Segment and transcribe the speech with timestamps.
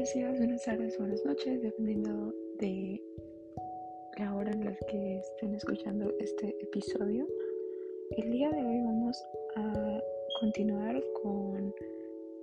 [0.00, 3.02] Buenos días, buenas tardes, buenas noches, dependiendo de
[4.16, 7.28] la hora en la que estén escuchando este episodio.
[8.16, 9.22] El día de hoy vamos
[9.56, 10.00] a
[10.40, 11.74] continuar con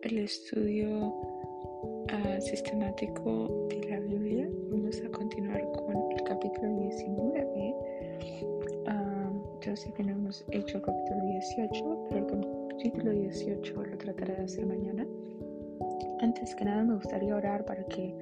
[0.03, 4.47] el estudio uh, sistemático de la Biblia.
[4.69, 7.75] Vamos a continuar con el capítulo 19.
[8.85, 13.97] Uh, yo sé que no hemos hecho el capítulo 18, pero el capítulo 18 lo
[13.97, 15.07] trataré de hacer mañana.
[16.19, 18.15] Antes que nada me gustaría orar para que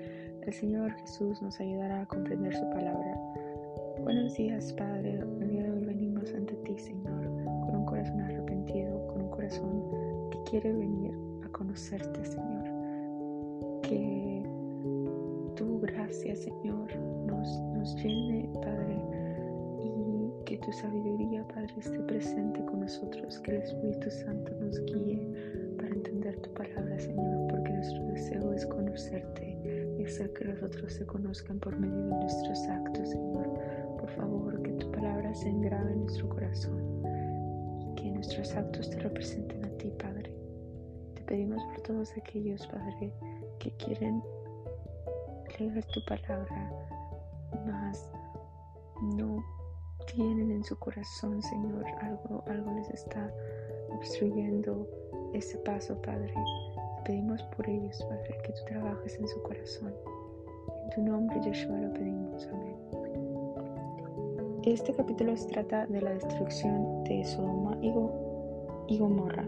[0.46, 3.18] el Señor Jesús nos ayudara a comprender su palabra.
[4.04, 5.20] Buenos días, Padre.
[5.40, 7.24] El día de hoy venimos ante ti, Señor,
[7.66, 11.14] con un corazón arrepentido, con un corazón que quiere venir
[11.46, 12.66] a conocerte, Señor.
[13.82, 14.44] Que
[15.56, 16.94] tu gracia, Señor,
[17.28, 18.98] nos, nos llene, Padre,
[19.80, 25.32] y que tu sabiduría, Padre, esté presente con nosotros, que el Espíritu Santo nos guíe
[25.78, 27.45] para entender tu palabra, Señor,
[27.76, 29.58] nuestro deseo es conocerte
[30.00, 33.50] y hacer que los otros se conozcan por medio de nuestros actos, Señor.
[34.00, 37.04] Por favor, que tu palabra se engrave en nuestro corazón
[37.82, 40.34] y que nuestros actos te representen a ti, Padre.
[41.16, 43.12] Te pedimos por todos aquellos, Padre,
[43.60, 44.22] que quieren
[45.60, 46.72] leer tu palabra,
[47.66, 48.12] más
[49.02, 49.44] no
[50.14, 53.34] tienen en su corazón, Señor, algo, algo les está
[53.90, 54.88] obstruyendo
[55.34, 56.34] ese paso, Padre.
[57.06, 59.94] Pedimos por ellos, Padre, que tú trabajes en su corazón.
[60.84, 62.48] En tu nombre, Yeshua, lo pedimos.
[62.52, 62.76] Amén.
[64.64, 67.78] Este capítulo se trata de la destrucción de Sodoma
[68.88, 69.48] y Gomorra.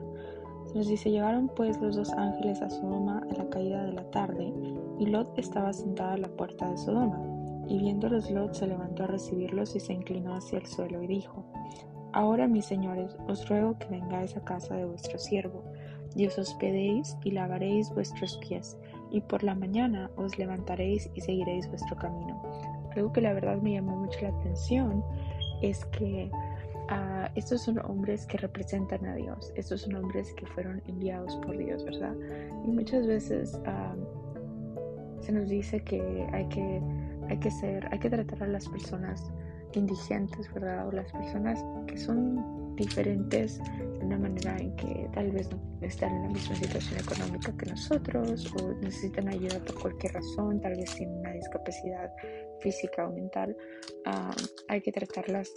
[0.67, 4.03] Se nos dice, llegaron pues los dos ángeles a Sodoma a la caída de la
[4.11, 4.53] tarde,
[4.99, 7.19] y Lot estaba sentado a la puerta de Sodoma.
[7.67, 11.43] Y viéndolos Lot se levantó a recibirlos y se inclinó hacia el suelo y dijo,
[12.13, 15.63] Ahora, mis señores, os ruego que vengáis a casa de vuestro siervo,
[16.15, 18.77] y os hospedéis y lavaréis vuestros pies,
[19.11, 22.41] y por la mañana os levantaréis y seguiréis vuestro camino.
[22.95, 25.03] Algo que la verdad me llamó mucho la atención
[25.61, 26.29] es que
[26.89, 31.57] uh, estos son hombres que representan a Dios, estos son hombres que fueron enviados por
[31.57, 32.15] Dios, ¿verdad?
[32.65, 36.81] Y muchas veces uh, se nos dice que hay que,
[37.29, 39.31] hay que ser, hay que tratar a las personas
[39.73, 40.87] indigentes, ¿verdad?
[40.87, 45.49] O las personas que son diferentes de una manera en que tal vez
[45.81, 50.75] están en la misma situación económica que nosotros o necesitan ayuda por cualquier razón, tal
[50.75, 52.11] vez tienen una discapacidad
[52.61, 53.55] física o mental,
[54.69, 55.53] hay que tratarlas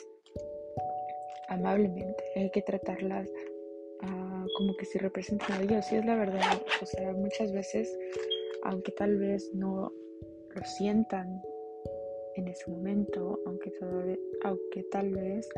[1.49, 3.29] amablemente, hay que tratarlas
[4.03, 7.97] uh, como que si representan a Dios, y es la verdad, o sea, muchas veces,
[8.65, 9.93] aunque tal vez no
[10.55, 11.41] lo sientan
[12.37, 15.49] en ese momento, aunque tal vez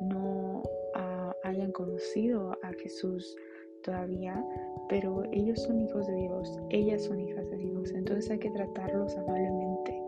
[0.00, 0.62] no
[0.94, 3.36] uh, hayan conocido a Jesús
[3.82, 4.44] todavía,
[4.88, 9.16] pero ellos son hijos de Dios, ellas son hijas de Dios, entonces hay que tratarlos
[9.16, 10.02] amablemente,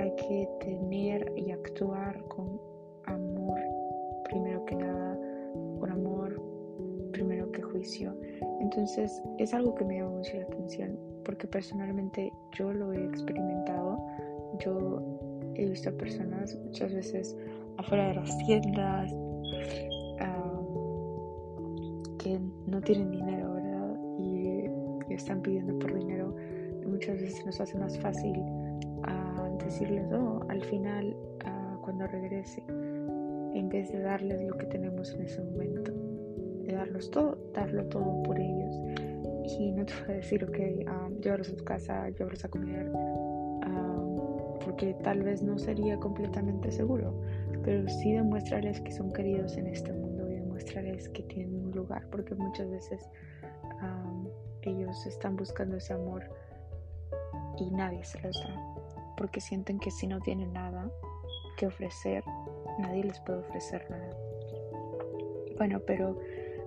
[0.00, 2.60] hay que tener y actuar con
[3.06, 3.60] amor,
[4.24, 5.18] primero que nada,
[5.78, 6.40] con amor,
[7.12, 8.14] primero que juicio.
[8.60, 14.04] Entonces es algo que me llama mucho la atención, porque personalmente yo lo he experimentado,
[14.58, 15.02] yo
[15.54, 17.36] he visto a personas muchas veces
[17.78, 19.14] afuera de las tiendas
[22.24, 23.96] que no tienen dinero, ¿verdad?
[24.18, 24.66] Y,
[25.10, 26.34] y, están pidiendo por dinero.
[26.82, 31.14] Y muchas veces nos hace más fácil uh, decirles, oh, al final,
[31.44, 35.92] uh, cuando regrese, en vez de darles lo que tenemos en ese momento,
[36.62, 38.74] de darlos todo, darlo todo por ellos.
[39.58, 40.58] Y no te voy a decir, ok,
[40.88, 42.90] um, llévalos a tu casa, llévalos a comer
[44.64, 47.20] porque tal vez no sería completamente seguro,
[47.64, 52.06] pero sí demuéstrales que son queridos en este mundo y demuéstrales que tienen un lugar,
[52.10, 53.08] porque muchas veces
[54.62, 56.24] ellos están buscando ese amor
[57.58, 58.74] y nadie se los da,
[59.16, 60.90] porque sienten que si no tienen nada
[61.58, 62.24] que ofrecer,
[62.78, 64.10] nadie les puede ofrecer nada.
[65.58, 66.18] Bueno, pero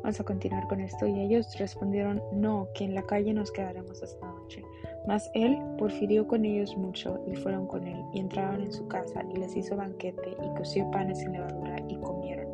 [0.07, 4.01] vamos a continuar con esto y ellos respondieron, no, que en la calle nos quedaremos
[4.01, 4.63] esta noche.
[5.05, 9.25] Mas él porfirió con ellos mucho y fueron con él y entraron en su casa
[9.35, 12.47] y les hizo banquete y coció panes sin levadura y comieron.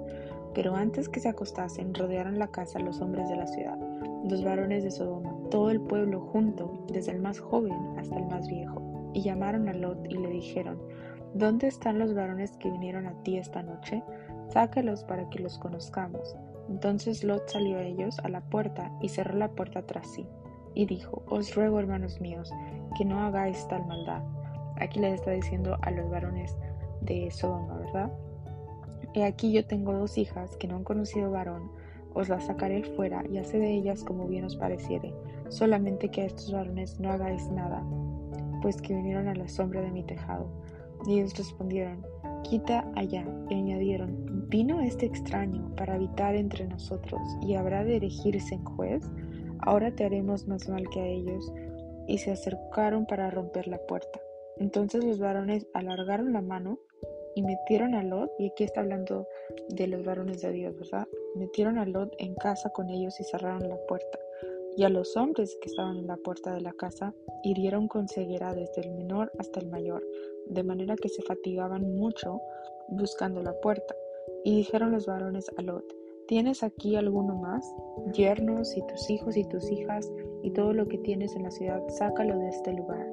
[0.56, 3.78] Pero antes que se acostasen rodearon la casa los hombres de la ciudad,
[4.28, 8.48] los varones de Sodoma, todo el pueblo junto, desde el más joven hasta el más
[8.48, 10.82] viejo, y llamaron a Lot y le dijeron,
[11.36, 14.04] ¿Dónde están los varones que vinieron a ti esta noche?
[14.50, 16.36] Sácalos para que los conozcamos.
[16.70, 20.26] Entonces Lot salió a ellos a la puerta y cerró la puerta tras sí
[20.76, 22.52] y dijo, Os ruego, hermanos míos,
[22.98, 24.24] que no hagáis tal maldad.
[24.78, 26.56] Aquí les está diciendo a los varones
[27.02, 28.12] de Sodoma, ¿verdad?
[29.14, 31.72] He aquí yo tengo dos hijas que no han conocido varón,
[32.14, 35.14] os las sacaré fuera y haced de ellas como bien os pareciere,
[35.50, 37.84] solamente que a estos varones no hagáis nada,
[38.62, 40.48] pues que vinieron a la sombra de mi tejado.
[41.06, 42.06] Y ellos respondieron,
[42.44, 43.26] quita allá.
[43.50, 49.04] Y añadieron, vino este extraño para habitar entre nosotros y habrá de erigirse en juez.
[49.60, 51.52] Ahora te haremos más mal que a ellos.
[52.08, 54.20] Y se acercaron para romper la puerta.
[54.58, 56.80] Entonces los varones alargaron la mano
[57.36, 59.28] y metieron a Lot, y aquí está hablando
[59.70, 61.08] de los varones de Dios, ¿verdad?
[61.36, 64.20] Metieron a Lot en casa con ellos y cerraron la puerta.
[64.76, 68.54] Y a los hombres que estaban en la puerta de la casa hirieron con ceguera
[68.54, 70.04] desde el menor hasta el mayor,
[70.48, 72.40] de manera que se fatigaban mucho
[72.90, 73.96] buscando la puerta.
[74.44, 75.86] Y dijeron los varones a Lot,
[76.28, 77.72] ¿tienes aquí alguno más?
[78.14, 80.12] Yernos y tus hijos y tus hijas
[80.42, 83.08] y todo lo que tienes en la ciudad, sácalo de este lugar,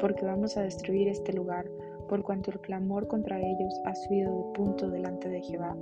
[0.00, 1.70] porque vamos a destruir este lugar,
[2.08, 5.76] por cuanto el clamor contra ellos ha subido de punto delante de Jehová.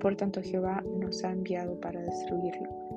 [0.00, 2.95] Por tanto Jehová nos ha enviado para destruirlo.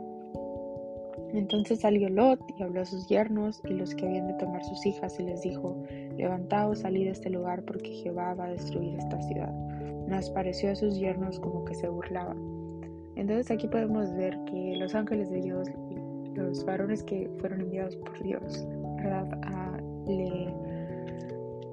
[1.33, 4.85] Entonces salió Lot y habló a sus yernos y los que habían de tomar sus
[4.85, 5.83] hijas y les dijo,
[6.17, 9.53] levantaos, salid de este lugar porque Jehová va a destruir esta ciudad.
[10.07, 12.37] Nos pareció a sus yernos como que se burlaban.
[13.15, 15.67] Entonces aquí podemos ver que los ángeles de Dios,
[16.33, 18.65] los varones que fueron enviados por Dios,
[18.97, 19.27] ¿verdad?
[20.07, 20.53] Le,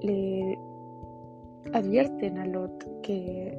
[0.03, 0.59] le
[1.73, 3.57] advierten a Lot que,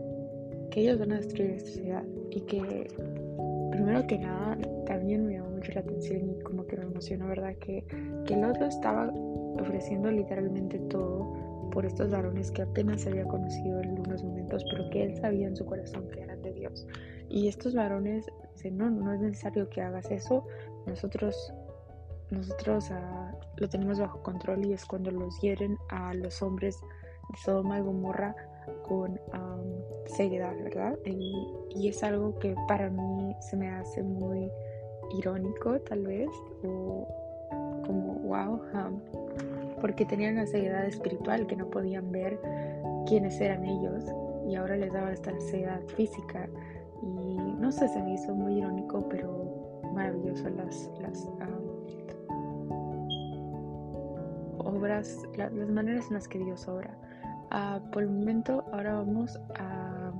[0.71, 2.89] que ellos van a destruir esta ciudad y que
[3.79, 7.55] primero que nada también me llamó mucho la atención y como que me emocionó, ¿verdad?
[7.61, 7.85] Que,
[8.27, 9.09] que Lot lo estaba
[9.61, 15.05] ofreciendo literalmente todo por estos varones que apenas había conocido en unos momentos, pero que
[15.05, 16.89] él sabía en su corazón que eran de Dios.
[17.29, 18.27] Y estos varones
[18.73, 20.45] no, no es necesario que hagas eso,
[20.87, 21.53] nosotros,
[22.31, 26.81] nosotros uh, lo tenemos bajo control y es cuando los hieren a los hombres
[27.37, 28.35] Sodoma y Gomorra
[28.87, 29.21] con
[30.07, 30.99] seriedad, ¿verdad?
[31.05, 34.51] Y, es algo que para mí se me hace muy
[35.17, 36.29] irónico, tal vez,
[36.65, 37.07] o
[37.87, 38.61] como wow,
[39.81, 42.39] porque tenían una ceguedad espiritual que no podían ver
[43.07, 44.05] quiénes eran ellos
[44.49, 46.49] y ahora les daba esta ceguedad física
[47.03, 51.29] y no sé, se me hizo muy irónico, pero maravilloso las, las
[54.59, 56.97] obras, las maneras en las que Dios obra.
[57.51, 60.13] Ah, por el momento, ahora vamos a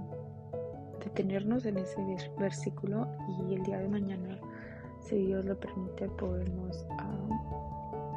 [1.05, 2.01] detenernos en ese
[2.39, 4.39] versículo y el día de mañana,
[5.01, 7.29] si Dios lo permite, podemos ah,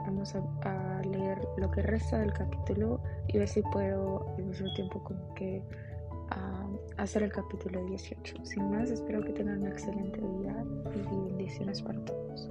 [0.06, 5.04] vamos a, leer lo que resta del capítulo y ver si puedo al mismo tiempo
[5.04, 5.64] como que
[6.30, 6.68] ah,
[6.98, 8.46] hacer el capítulo 18.
[8.46, 10.64] Sin más, espero que tengan un excelente día
[11.12, 12.50] y bendiciones para todos.